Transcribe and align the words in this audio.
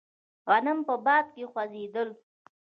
غنم 0.49 0.79
په 0.87 0.95
باد 1.05 1.25
کې 1.35 1.43
خوځېدل. 1.51 2.09